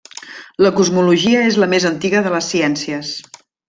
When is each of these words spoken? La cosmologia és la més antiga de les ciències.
La 0.67 0.71
cosmologia 0.79 1.45
és 1.51 1.61
la 1.65 1.71
més 1.77 1.87
antiga 1.93 2.27
de 2.29 2.35
les 2.39 2.53
ciències. 2.57 3.17